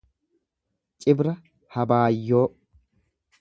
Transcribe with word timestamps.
Cibra 0.99 1.33
habaayyoo 1.73 2.47